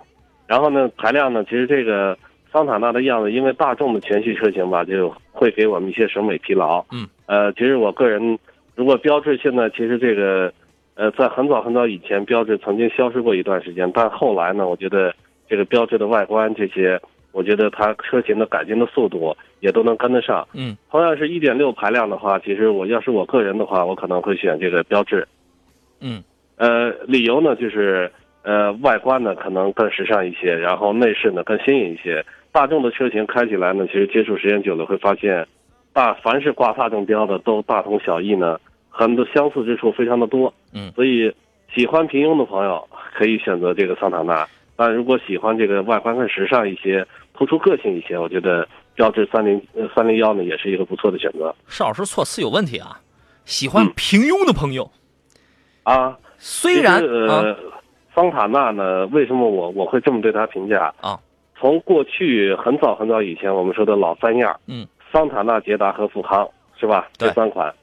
[0.47, 2.17] 然后呢，排量呢，其实这个
[2.53, 6.85] 桑塔纳的样子，因为大众的全系车型吧，就会给我们一些审美疲劳。
[6.93, 7.09] 嗯。
[7.25, 8.39] 呃，其实我个人，
[8.75, 10.53] 如果标致现在其实这个，
[10.97, 15.15] 呃，在很早很早以前，标致曾经消失过一段时间，但后来呢，我觉得
[15.49, 17.01] 这个标志的外观这些，
[17.33, 20.47] 我觉得它车型的改进的速度也都能跟得上。
[20.53, 25.27] 嗯同样是一点六排量的话，其实我要是我个人的话，我可能会选这个标志。
[26.01, 26.23] 嗯
[26.57, 28.11] 呃，理由呢就是
[28.43, 32.25] 呃外观呢可能更时尚一些，然后内饰呢更新颖一些。
[32.53, 35.47] 大众的车型开起来呢，其实接触时间久了会发现，
[35.93, 40.53] 大凡是挂大众标的都大同小异呢，很多相似之处非常的多。
[40.73, 41.31] 嗯所以
[41.75, 53.01] 喜欢平庸的朋友可以选择这个桑塔纳，但如果喜欢这个外观更时尚一些、突出个性一些，我觉得标致三零呃三零幺呢也是一个不错的选择邵老师措辞有问题啊。
[53.45, 54.91] 喜欢平庸的朋友，
[55.83, 56.19] 啊。
[56.39, 57.57] 虽然呃，
[58.15, 61.19] 桑塔纳呢，为什么我我会这么对他评价啊？
[61.59, 66.47] 从过去很早很早以前，我们说的老三样，嗯，桑塔纳、捷达和富康，
[66.79, 67.09] 是吧？
[67.17, 67.75] 这三款，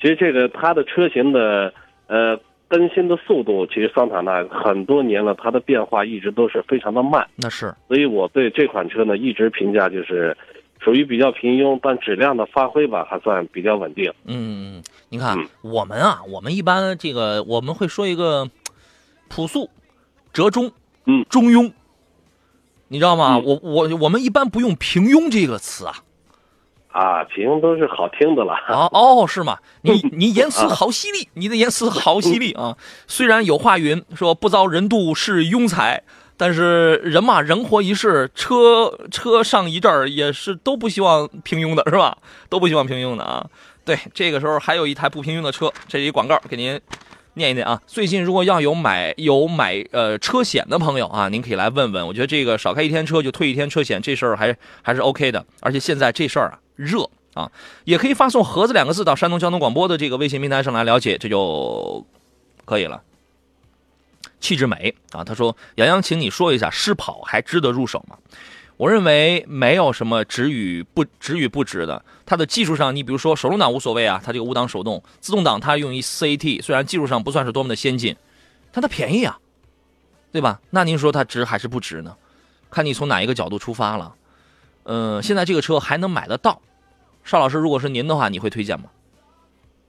[0.00, 1.72] 其实这个它的车型的
[2.08, 2.36] 呃
[2.76, 10.36] 更新的速度，其实桑塔纳很多年了，它的变化一直都是非常的慢，那是所以我对这款车呢一直评价就是
[10.80, 14.12] 属于比较平庸，但质量的发挥吧还算比较稳定。
[14.24, 18.50] 嗯，嗯，您看、嗯我们啊，我们一般这个我们会说一个
[19.28, 19.70] 朴素、
[20.32, 20.72] 折中、
[21.06, 21.70] 嗯中庸，
[22.88, 23.36] 你知道吗？
[23.36, 25.94] 嗯我我我们一般不用平庸这个词啊。
[26.94, 28.54] 啊，平庸都是好听的了。
[28.68, 29.58] 哦哦，是吗？
[29.82, 32.76] 你 你言辞好犀利，你的言辞好犀利啊！
[33.08, 36.00] 虽然有话云说不遭人妒是庸才，
[36.36, 42.16] 但是人嘛，人活一世，车车上一阵儿也是都不希望平庸的，是吧？
[42.48, 43.44] 都不希望平庸的啊。
[43.84, 46.80] 对，这个时候还有一台不平庸的车，这是一广告，给您
[47.34, 47.80] 念一念啊。
[47.88, 52.06] 最近如果要有买有买呃车险的朋友啊，您可以来问问。
[52.06, 57.50] 我觉得这个少开一天车就退一天车险这事儿还还是 OK 的，而且现在这事儿啊热啊，
[57.84, 62.06] 也可以发送“盒子”两个字到山东交通广播的这个微信平台上来了解，这就
[62.64, 63.02] 可以了。
[64.40, 68.18] 气质美啊，他说：“杨洋，请你说一下，试跑还值得入手吗？”
[68.76, 72.04] 我认为没有什么值与不值与不值的。
[72.26, 78.16] 它的技术上，你比如说手动挡无所谓啊，它这个五档手动，自动挡它用一四 AT，虽然技术上不算是多么的先进，
[78.72, 79.38] 但它便宜啊，
[80.32, 80.60] 对吧？
[80.70, 82.16] 那您说它值还是不值呢？
[82.68, 84.12] 看你从哪一个角度出发了。
[84.84, 86.60] 嗯、现在这个车还能买得到，
[87.22, 88.86] 邵老师，如果是您的话，你会推荐吗？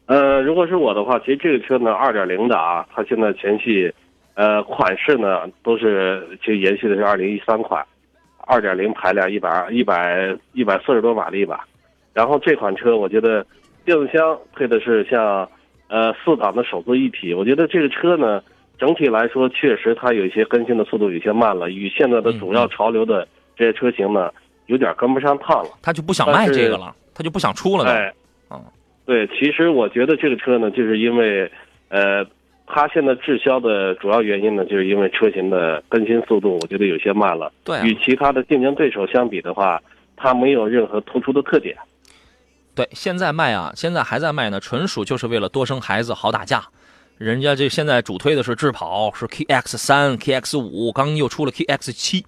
[0.07, 3.91] 呃，如果是我的话，其实这个车呢，二点零的啊，它现在全系，
[4.35, 7.83] 呃，款式呢都是其实延续的是二零一三款，
[8.37, 11.65] 二点零排量，一百一百一百四十多马力吧。
[12.13, 13.45] 然后这款车，我觉得
[13.83, 15.49] 变速箱配的是像
[15.87, 18.41] 呃四档的手自一体，我觉得这个车呢，
[18.77, 24.31] 整体来说确实它有一些更新的速度有些慢了，与现在的主要潮流的这些车型呢，
[24.67, 25.69] 有点跟不上趟了。
[25.81, 27.89] 他就不想卖这个了，他就不想出了都。
[27.91, 28.13] 哎，
[28.49, 28.63] 嗯，
[29.05, 31.49] 对，其实我觉得这个车呢，就是因为，
[31.89, 32.25] 呃，
[32.67, 37.51] 它现在滞销的主要原因呢，就是因为车型的更新速度，我觉得有些慢了。
[37.63, 39.81] 对啊与其他的竞争对手相比的话，
[40.15, 41.77] 它没有任何突出的特点。
[42.73, 46.63] 对，现在卖啊，现在还在卖呢，纯属就是为了多生孩子好打架。
[47.17, 52.25] 人家这现在主推的是智跑，是 KX 三、KX 五，刚又出了 KX 七。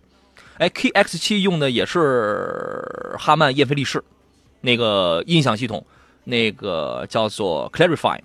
[0.58, 4.04] 哎，KX 七用的也是哈曼燕飞利仕
[4.62, 5.86] 那个音响系统，
[6.24, 8.20] 那个叫做 Clarify，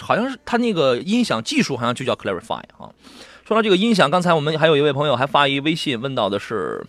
[0.00, 2.90] 好像是它那个音响技术好像就叫 Clarify 啊。
[3.44, 6.84] 说到这个音响，刚才我们还有一位朋友还发一微信问到的是。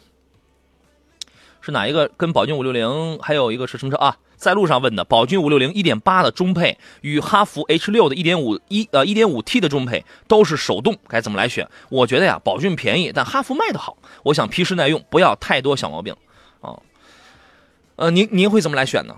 [1.61, 2.07] 是哪一个？
[2.15, 4.15] 跟宝骏五六零，还有一个是什么车啊？
[4.45, 11.67] 在路上问的，宝骏五六零一点八的中配与哈弗 H 六的一点五一呃一点五 T 的中配都是手动，该怎么来选？
[11.89, 13.97] 我觉得呀，宝骏便宜，但哈弗卖的好。
[14.21, 16.13] 我想皮实耐用，不要太多小毛病
[16.61, 16.77] 啊。
[17.95, 19.15] 呃，您您会怎么来选呢？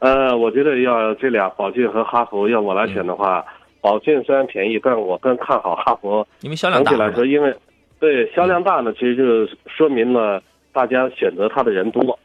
[0.00, 3.44] 呃，我觉得要这俩宝骏和哈弗，要我来选的话，
[3.80, 6.26] 宝骏虽然便宜，但我更看好哈弗。
[6.40, 7.54] 因为销量大来说，因为
[8.00, 10.42] 对销量大呢，其实就说明了
[10.72, 12.18] 大家选择它的人多。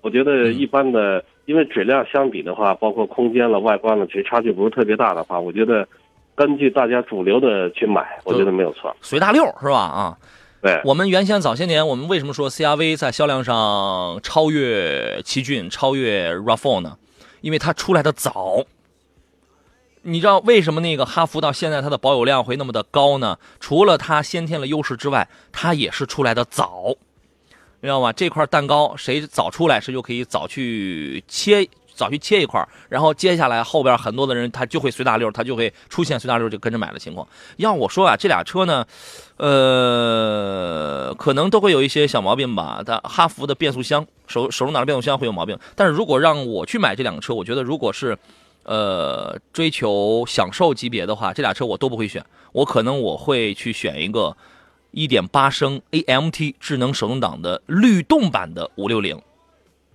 [0.00, 5.86] 我觉得一般的，因为质量相比的话，包括空间了、外观了，其实差距不是特别大的话，我觉得
[6.34, 8.94] 根据大家主流的去买，我觉得没有错。
[9.00, 9.76] 随大溜是吧？
[9.78, 10.16] 啊，
[10.62, 16.96] 对，我们原先早些年，我们为什么说 CRV 在销量上超越奇骏、超越 RAV4 呢？
[17.40, 18.64] 因为它出来的早。
[20.02, 23.36] 你知道为什么那个哈弗到现在它的保有量会那么的高呢？
[23.60, 27.07] 除了它先天的优势之外，它也是出来的早，你
[27.86, 28.12] 知道吗？
[28.12, 37.26] 这块蛋糕谁早出来，谁就可以早去切，早去切一块然后接下来后边很多的人他就会随大溜，他就会出现随大溜就跟着买的情况。
[37.56, 38.84] 要我说啊，这俩车呢，
[39.36, 42.82] 呃，可能都会有一些小毛病吧。
[42.84, 48.16] 但哈弗的变速箱手手动挡的变速箱会有毛病，但是如果让我去买这两个车，我觉得如果是
[48.64, 52.24] 呃追求享受级别的话，这俩车我都不会选。
[52.52, 54.36] 我可能我会去选一个
[54.92, 59.20] 1.8升 AMT 智能手动挡的律动版的560，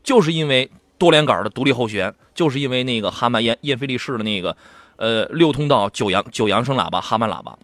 [0.04, 4.56] 就是因为多连杆的独立后悬，就是因为那个哈曼燕燕飞利仕的那个
[4.98, 7.58] 呃六通道九扬九扬声喇叭哈曼喇叭。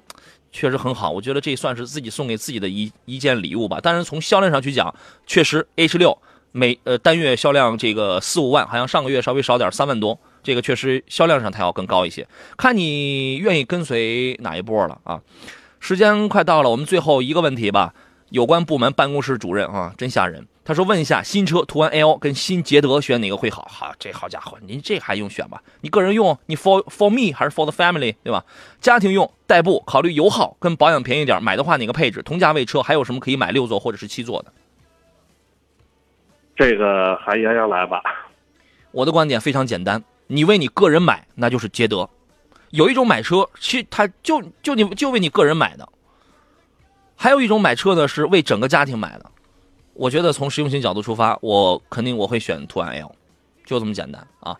[0.51, 3.80] 确实很好，我觉得这算是自己送给自己的一一件礼物吧。
[3.80, 4.91] 当然，从销量上去讲，
[5.27, 6.17] 确实 H 六
[6.51, 12.27] 每呃单月销量这个四五万，好像上个月稍微少点三万多，这个确实销量上它要更高一些。
[12.57, 15.21] 看你愿意跟随哪一波了啊？
[15.80, 17.93] 时间快到了，我们最后一个问题吧。
[18.30, 20.45] 有关部门办公室主任啊，真吓人。
[20.63, 23.67] 他说：“问一下，新车途安 L 跟新捷德选哪个会好？
[23.67, 25.59] 好，这好家伙，您这还用选吗？
[25.82, 28.45] 你个人用，你 for for me 还是 for the family，对吧？
[28.80, 32.21] 家庭用，代步，考虑油耗跟保养便宜点，买的话哪个配置？
[32.21, 34.53] 同价位车还有什么可以买六座或者是七座的？
[36.55, 38.03] 这个还洋洋来吧。
[38.91, 42.07] 我的观点非常简单，你为你个人买，那就是捷德。
[42.72, 45.88] 有一种买车，其实它就就你就为你个人买的，
[47.15, 49.26] 还有一种买车呢是为整个家庭买的。
[49.93, 53.11] 我觉得从实用性角度出发，我肯定我会选途安 L，
[53.65, 54.55] 就这么简单啊。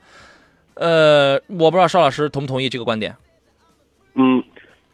[0.74, 3.16] 呃，我不知道邵老师同不同意这个观点。
[4.16, 4.44] 嗯，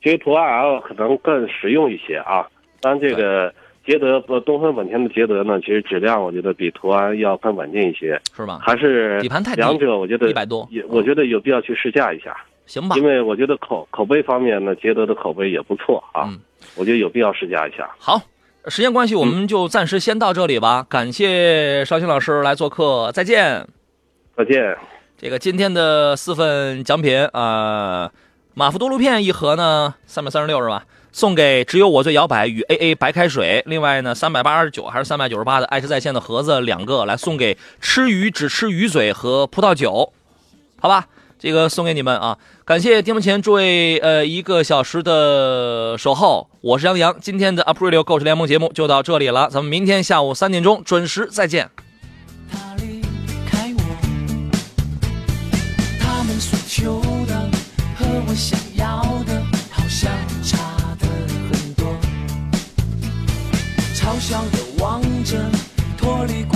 [0.03, 2.47] 其实途安 L 可能更实用一些啊。
[2.80, 3.51] 当然，这个
[3.86, 8.59] 捷德不东风本田的捷德呢，其实质量我觉得比途安要更稳定一些，是吧？
[8.61, 16.39] 还是底盘太低两者我觉得100多也我觉得有必要去试驾一下，行吧因，为我觉得口口碑方面呢，捷德的口碑也不错啊，嗯
[16.76, 17.89] 我觉得有必要试驾一下。
[17.97, 18.22] 好。
[18.68, 20.84] 时间关系，我们就暂时先到这里吧。
[20.89, 23.63] 感谢邵青老师来做客，再见。
[24.36, 24.76] 再见。
[25.20, 28.11] 这个今天的四份奖品啊、
[28.55, 30.84] 马夫多鹿片一盒呢，三百三十六是吧？
[31.11, 33.61] 送给只有我最摇摆与 AA 白开水。
[33.68, 40.11] 另外呢，三百八十九还是三百九十八的爱吃在线的盒子两个，来送给吃鱼只吃鱼嘴和葡萄酒，
[40.80, 41.05] 好吧？
[41.38, 42.38] 这个送给你们啊！
[42.64, 47.16] 感谢丁前诸位呃一个小时的守候，我是杨洋。
[47.20, 51.70] 今天的 Up Radio 购车联盟节目就到这里了，咱们明天下午三点钟准时再见。
[64.18, 65.38] 笑的望着，
[66.00, 66.55] 脱离。